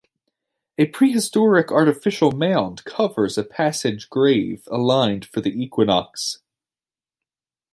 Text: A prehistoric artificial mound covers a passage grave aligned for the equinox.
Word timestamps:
A 0.79 0.87
prehistoric 0.87 1.71
artificial 1.71 2.31
mound 2.31 2.83
covers 2.85 3.37
a 3.37 3.43
passage 3.43 4.09
grave 4.09 4.67
aligned 4.71 5.25
for 5.25 5.41
the 5.41 5.51
equinox. 5.51 6.39